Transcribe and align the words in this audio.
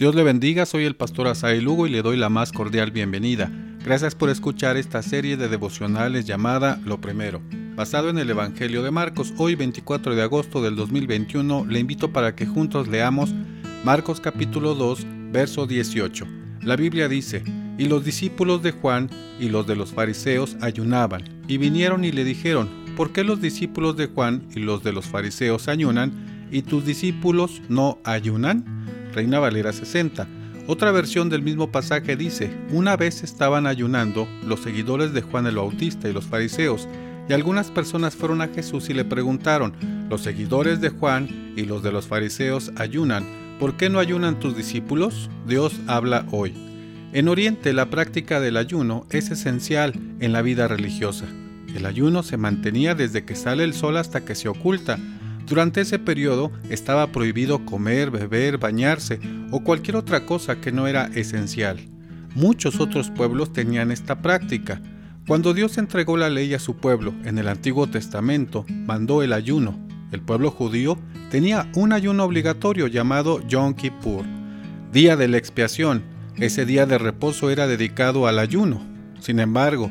Dios 0.00 0.14
le 0.14 0.22
bendiga, 0.22 0.64
soy 0.64 0.86
el 0.86 0.96
pastor 0.96 1.26
Asael 1.26 1.62
Lugo 1.62 1.86
y 1.86 1.90
le 1.90 2.00
doy 2.00 2.16
la 2.16 2.30
más 2.30 2.52
cordial 2.52 2.90
bienvenida. 2.90 3.52
Gracias 3.84 4.14
por 4.14 4.30
escuchar 4.30 4.78
esta 4.78 5.02
serie 5.02 5.36
de 5.36 5.50
devocionales 5.50 6.24
llamada 6.24 6.80
Lo 6.86 7.02
Primero. 7.02 7.42
Basado 7.76 8.08
en 8.08 8.16
el 8.16 8.30
Evangelio 8.30 8.82
de 8.82 8.90
Marcos, 8.90 9.34
hoy 9.36 9.56
24 9.56 10.14
de 10.14 10.22
agosto 10.22 10.62
del 10.62 10.74
2021, 10.74 11.66
le 11.66 11.80
invito 11.80 12.14
para 12.14 12.34
que 12.34 12.46
juntos 12.46 12.88
leamos 12.88 13.34
Marcos 13.84 14.22
capítulo 14.22 14.74
2, 14.74 15.04
verso 15.32 15.66
18. 15.66 16.26
La 16.62 16.76
Biblia 16.76 17.06
dice, 17.06 17.44
y 17.76 17.84
los 17.84 18.02
discípulos 18.02 18.62
de 18.62 18.72
Juan 18.72 19.10
y 19.38 19.50
los 19.50 19.66
de 19.66 19.76
los 19.76 19.92
fariseos 19.92 20.56
ayunaban, 20.62 21.24
y 21.46 21.58
vinieron 21.58 22.06
y 22.06 22.12
le 22.12 22.24
dijeron, 22.24 22.70
¿por 22.96 23.12
qué 23.12 23.22
los 23.22 23.42
discípulos 23.42 23.98
de 23.98 24.06
Juan 24.06 24.48
y 24.56 24.60
los 24.60 24.82
de 24.82 24.94
los 24.94 25.04
fariseos 25.04 25.68
ayunan, 25.68 26.48
y 26.50 26.62
tus 26.62 26.86
discípulos 26.86 27.60
no 27.68 27.98
ayunan? 28.02 28.79
Reina 29.12 29.38
Valera 29.38 29.72
60. 29.72 30.26
Otra 30.66 30.92
versión 30.92 31.28
del 31.28 31.42
mismo 31.42 31.72
pasaje 31.72 32.16
dice, 32.16 32.56
una 32.70 32.96
vez 32.96 33.22
estaban 33.22 33.66
ayunando 33.66 34.28
los 34.46 34.60
seguidores 34.60 35.12
de 35.12 35.22
Juan 35.22 35.46
el 35.46 35.56
Bautista 35.56 36.08
y 36.08 36.12
los 36.12 36.26
fariseos, 36.26 36.88
y 37.28 37.32
algunas 37.32 37.70
personas 37.70 38.14
fueron 38.14 38.40
a 38.40 38.48
Jesús 38.48 38.90
y 38.90 38.94
le 38.94 39.04
preguntaron, 39.04 39.74
los 40.08 40.22
seguidores 40.22 40.80
de 40.80 40.90
Juan 40.90 41.52
y 41.56 41.64
los 41.64 41.82
de 41.82 41.92
los 41.92 42.06
fariseos 42.06 42.72
ayunan, 42.76 43.24
¿por 43.58 43.76
qué 43.76 43.90
no 43.90 43.98
ayunan 43.98 44.38
tus 44.38 44.56
discípulos? 44.56 45.30
Dios 45.46 45.80
habla 45.86 46.26
hoy. 46.30 46.54
En 47.12 47.28
Oriente 47.28 47.72
la 47.72 47.90
práctica 47.90 48.38
del 48.40 48.56
ayuno 48.56 49.06
es 49.10 49.30
esencial 49.30 49.94
en 50.20 50.32
la 50.32 50.42
vida 50.42 50.68
religiosa. 50.68 51.26
El 51.74 51.86
ayuno 51.86 52.22
se 52.22 52.36
mantenía 52.36 52.94
desde 52.94 53.24
que 53.24 53.34
sale 53.34 53.64
el 53.64 53.74
sol 53.74 53.96
hasta 53.96 54.24
que 54.24 54.34
se 54.34 54.48
oculta, 54.48 54.98
durante 55.50 55.80
ese 55.80 55.98
periodo 55.98 56.52
estaba 56.70 57.08
prohibido 57.08 57.66
comer, 57.66 58.12
beber, 58.12 58.56
bañarse 58.56 59.18
o 59.50 59.64
cualquier 59.64 59.96
otra 59.96 60.24
cosa 60.24 60.60
que 60.60 60.70
no 60.70 60.86
era 60.86 61.10
esencial. 61.16 61.80
Muchos 62.36 62.78
otros 62.78 63.10
pueblos 63.10 63.52
tenían 63.52 63.90
esta 63.90 64.22
práctica. 64.22 64.80
Cuando 65.26 65.52
Dios 65.52 65.76
entregó 65.76 66.16
la 66.16 66.30
ley 66.30 66.54
a 66.54 66.60
su 66.60 66.76
pueblo 66.76 67.12
en 67.24 67.36
el 67.36 67.48
Antiguo 67.48 67.88
Testamento, 67.88 68.64
mandó 68.68 69.24
el 69.24 69.32
ayuno. 69.32 69.76
El 70.12 70.20
pueblo 70.20 70.52
judío 70.52 70.96
tenía 71.32 71.68
un 71.74 71.92
ayuno 71.92 72.22
obligatorio 72.22 72.86
llamado 72.86 73.44
Yom 73.48 73.74
Kippur, 73.74 74.24
día 74.92 75.16
de 75.16 75.26
la 75.26 75.38
expiación. 75.38 76.04
Ese 76.36 76.64
día 76.64 76.86
de 76.86 76.96
reposo 76.96 77.50
era 77.50 77.66
dedicado 77.66 78.28
al 78.28 78.38
ayuno. 78.38 78.80
Sin 79.18 79.40
embargo, 79.40 79.90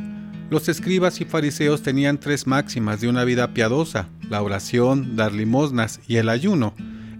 los 0.50 0.70
escribas 0.70 1.20
y 1.20 1.26
fariseos 1.26 1.84
tenían 1.84 2.18
tres 2.18 2.48
máximas 2.48 3.02
de 3.02 3.10
una 3.10 3.26
vida 3.26 3.54
piadosa, 3.54 4.08
la 4.30 4.42
oración, 4.42 5.16
dar 5.16 5.34
limosnas 5.34 6.00
y 6.08 6.18
el 6.18 6.30
ayuno. 6.30 6.74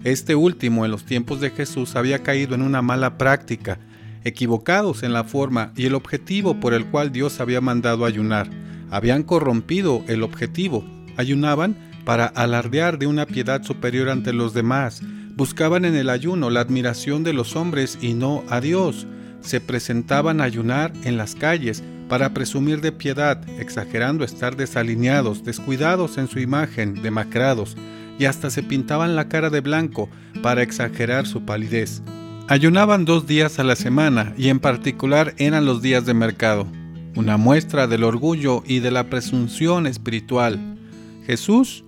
Este 0.04 0.34
último 0.34 0.84
en 0.84 0.90
los 0.90 1.04
tiempos 1.04 1.40
de 1.40 1.50
Jesús 1.50 1.96
había 1.96 2.22
caído 2.22 2.54
en 2.54 2.62
una 2.62 2.80
mala 2.80 3.18
práctica, 3.18 3.78
equivocados 4.24 5.02
en 5.02 5.12
la 5.12 5.24
forma 5.24 5.72
y 5.76 5.86
el 5.86 5.94
objetivo 5.94 6.58
por 6.58 6.72
el 6.72 6.86
cual 6.86 7.12
Dios 7.12 7.40
había 7.40 7.60
mandado 7.60 8.04
ayunar. 8.04 8.48
Habían 8.90 9.22
corrompido 9.22 10.02
el 10.08 10.22
objetivo. 10.22 10.84
Ayunaban 11.16 11.76
para 12.04 12.26
alardear 12.26 12.98
de 12.98 13.06
una 13.06 13.26
piedad 13.26 13.62
superior 13.62 14.08
ante 14.08 14.32
los 14.32 14.54
demás. 14.54 15.02
Buscaban 15.36 15.84
en 15.84 15.94
el 15.94 16.08
ayuno 16.08 16.50
la 16.50 16.60
admiración 16.60 17.22
de 17.22 17.32
los 17.32 17.56
hombres 17.56 17.98
y 18.00 18.14
no 18.14 18.42
a 18.48 18.60
Dios. 18.60 19.06
Se 19.42 19.60
presentaban 19.60 20.40
a 20.40 20.44
ayunar 20.44 20.92
en 21.04 21.16
las 21.16 21.34
calles 21.34 21.82
para 22.10 22.34
presumir 22.34 22.80
de 22.80 22.90
piedad, 22.90 23.40
exagerando 23.60 24.24
estar 24.24 24.56
desalineados, 24.56 25.44
descuidados 25.44 26.18
en 26.18 26.26
su 26.26 26.40
imagen, 26.40 27.00
demacrados, 27.00 27.76
y 28.18 28.24
hasta 28.24 28.50
se 28.50 28.64
pintaban 28.64 29.14
la 29.14 29.28
cara 29.28 29.48
de 29.48 29.60
blanco 29.60 30.10
para 30.42 30.62
exagerar 30.62 31.26
su 31.28 31.46
palidez. 31.46 32.02
Ayunaban 32.48 33.04
dos 33.04 33.28
días 33.28 33.60
a 33.60 33.64
la 33.64 33.76
semana 33.76 34.34
y 34.36 34.48
en 34.48 34.58
particular 34.58 35.34
eran 35.38 35.64
los 35.64 35.82
días 35.82 36.04
de 36.04 36.12
mercado, 36.12 36.66
una 37.14 37.36
muestra 37.36 37.86
del 37.86 38.02
orgullo 38.02 38.64
y 38.66 38.80
de 38.80 38.90
la 38.90 39.08
presunción 39.08 39.86
espiritual. 39.86 40.78
Jesús 41.26 41.84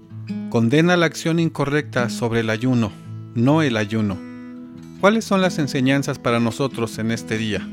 condena 0.50 0.96
la 0.96 1.06
acción 1.06 1.40
incorrecta 1.40 2.08
sobre 2.10 2.40
el 2.40 2.50
ayuno, 2.50 2.92
no 3.34 3.60
el 3.60 3.76
ayuno. 3.76 4.18
¿Cuáles 5.00 5.24
son 5.24 5.40
las 5.40 5.58
enseñanzas 5.58 6.20
para 6.20 6.38
nosotros 6.38 6.98
en 6.98 7.10
este 7.10 7.38
día? 7.38 7.66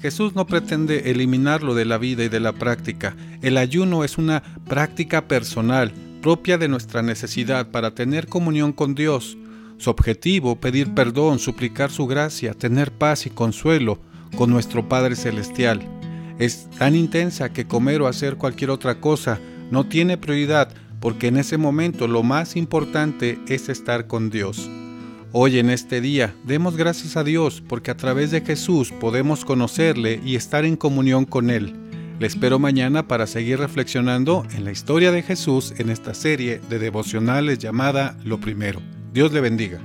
Jesús 0.00 0.34
no 0.34 0.46
pretende 0.46 1.10
eliminarlo 1.10 1.74
de 1.74 1.84
la 1.84 1.98
vida 1.98 2.24
y 2.24 2.28
de 2.28 2.40
la 2.40 2.52
práctica. 2.52 3.16
El 3.42 3.56
ayuno 3.56 4.04
es 4.04 4.16
una 4.16 4.42
práctica 4.68 5.26
personal, 5.26 5.92
propia 6.22 6.58
de 6.58 6.68
nuestra 6.68 7.02
necesidad 7.02 7.70
para 7.70 7.94
tener 7.94 8.28
comunión 8.28 8.72
con 8.72 8.94
Dios. 8.94 9.36
Su 9.78 9.90
objetivo, 9.90 10.56
pedir 10.56 10.94
perdón, 10.94 11.38
suplicar 11.38 11.90
su 11.90 12.06
gracia, 12.06 12.54
tener 12.54 12.92
paz 12.92 13.26
y 13.26 13.30
consuelo 13.30 13.98
con 14.36 14.50
nuestro 14.50 14.88
Padre 14.88 15.16
Celestial. 15.16 15.80
Es 16.38 16.68
tan 16.78 16.94
intensa 16.94 17.52
que 17.52 17.66
comer 17.66 18.00
o 18.00 18.06
hacer 18.06 18.36
cualquier 18.36 18.70
otra 18.70 19.00
cosa 19.00 19.40
no 19.70 19.86
tiene 19.86 20.16
prioridad 20.16 20.72
porque 21.00 21.28
en 21.28 21.36
ese 21.36 21.58
momento 21.58 22.08
lo 22.08 22.22
más 22.22 22.56
importante 22.56 23.38
es 23.48 23.68
estar 23.68 24.06
con 24.06 24.30
Dios. 24.30 24.68
Hoy 25.32 25.58
en 25.58 25.68
este 25.68 26.00
día 26.00 26.34
demos 26.44 26.78
gracias 26.78 27.18
a 27.18 27.22
Dios 27.22 27.62
porque 27.68 27.90
a 27.90 27.96
través 27.98 28.30
de 28.30 28.40
Jesús 28.40 28.92
podemos 28.98 29.44
conocerle 29.44 30.22
y 30.24 30.36
estar 30.36 30.64
en 30.64 30.74
comunión 30.74 31.26
con 31.26 31.50
Él. 31.50 31.74
Le 32.18 32.26
espero 32.26 32.58
mañana 32.58 33.06
para 33.08 33.26
seguir 33.26 33.58
reflexionando 33.58 34.46
en 34.56 34.64
la 34.64 34.72
historia 34.72 35.12
de 35.12 35.22
Jesús 35.22 35.74
en 35.76 35.90
esta 35.90 36.14
serie 36.14 36.62
de 36.70 36.78
devocionales 36.78 37.58
llamada 37.58 38.16
Lo 38.24 38.40
Primero. 38.40 38.80
Dios 39.12 39.30
le 39.34 39.42
bendiga. 39.42 39.80